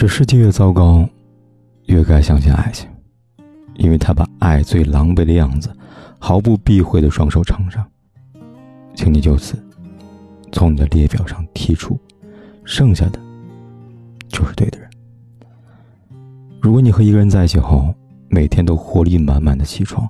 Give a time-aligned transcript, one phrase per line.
[0.00, 1.06] 这世界越糟糕，
[1.84, 2.88] 越该相信爱情，
[3.74, 5.70] 因为他把爱最狼狈的样子。
[6.18, 7.86] 毫不避讳的双手呈上，
[8.94, 9.62] 请你就此
[10.52, 11.98] 从你的列表上剔除，
[12.64, 13.20] 剩下的
[14.26, 14.88] 就是对的人。
[16.62, 17.94] 如果你和一个人在一起后，
[18.30, 20.08] 每天都活力满满的起床，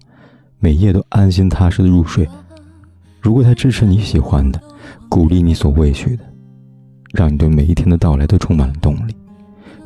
[0.61, 2.25] 每夜都安心踏实的入睡；
[3.21, 4.63] 如果他支持你喜欢的，
[5.09, 6.25] 鼓励你所畏惧的，
[7.13, 9.15] 让你对每一天的到来都充满了动力，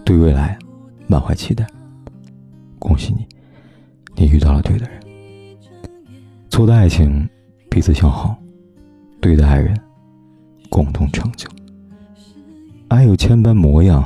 [0.05, 0.59] 对未来
[1.07, 1.67] 满怀期待，
[2.79, 3.27] 恭喜你，
[4.15, 5.01] 你遇到了对的人。
[6.51, 7.29] 错的爱情，
[7.71, 8.37] 彼此消耗；
[9.21, 9.75] 对的爱人，
[10.69, 11.49] 共同成就。
[12.89, 14.05] 爱有千般模样，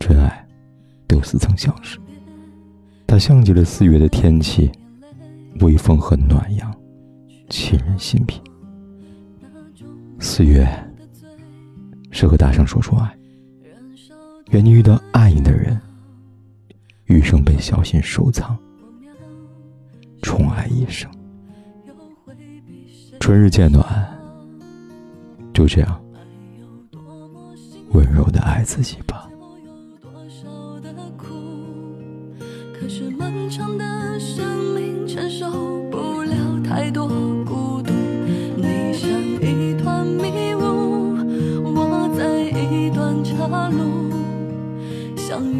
[0.00, 0.46] 真爱
[1.06, 1.98] 都似曾相识。
[3.06, 4.72] 它像极了四月的天气，
[5.60, 6.74] 微风和暖阳，
[7.50, 8.40] 沁人心脾。
[10.18, 10.66] 四月，
[12.10, 13.14] 适合大声说出爱。
[14.52, 15.80] 愿你遇到爱你的人，
[17.06, 18.54] 余生被小心收藏。
[20.20, 21.10] 宠爱一生，
[23.18, 23.82] 春日渐暖，
[25.54, 26.04] 就这样
[27.92, 29.26] 温柔的爱自己吧。
[32.78, 35.50] 可是漫长的生命承受
[35.90, 37.08] 不了太多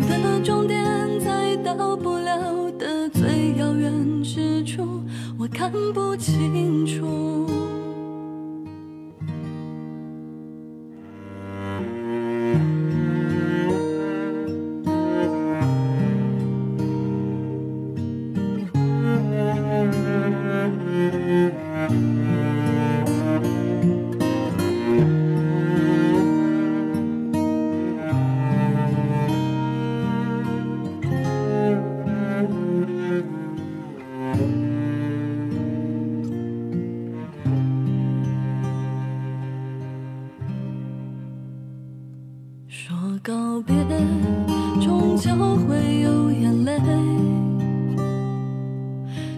[0.09, 0.85] 的终点
[1.21, 5.03] 在到不了的最遥远之处。
[5.39, 7.82] 我看不清楚。
[42.75, 43.75] 说告别，
[44.81, 46.73] 终究会有眼泪，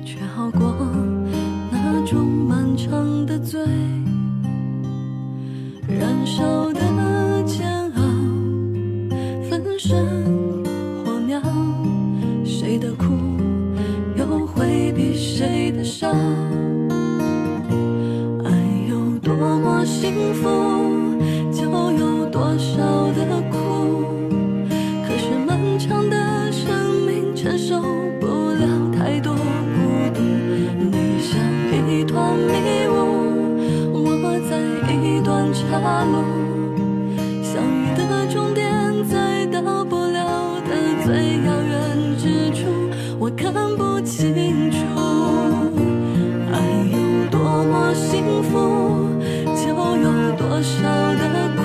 [0.05, 0.73] 却好过
[1.69, 3.61] 那种漫长的醉，
[5.89, 6.81] 燃烧的
[7.45, 8.03] 煎熬，
[9.51, 10.07] 分身
[11.05, 11.43] 火苗，
[12.45, 13.05] 谁的苦
[14.17, 16.09] 又会比谁的少？
[18.45, 18.53] 爱
[18.89, 20.49] 有多么幸福，
[27.45, 27.79] 承受
[28.19, 29.39] 不了太多孤
[30.15, 31.39] 独，你像
[31.87, 34.57] 一团迷雾，我在
[34.91, 36.25] 一段岔路，
[37.43, 38.73] 相遇的终点，
[39.07, 40.71] 在到不了的
[41.05, 42.65] 最遥远之处，
[43.19, 44.79] 我看不清楚。
[46.51, 46.57] 爱
[46.93, 48.57] 有多么幸福，
[49.55, 50.81] 就有多少
[51.21, 51.61] 的苦。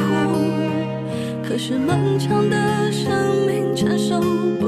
[1.41, 3.07] 可是漫长的生
[3.47, 4.19] 命，承受
[4.59, 4.67] 不